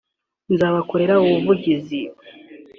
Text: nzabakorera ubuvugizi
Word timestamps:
nzabakorera 0.53 1.13
ubuvugizi 1.23 1.99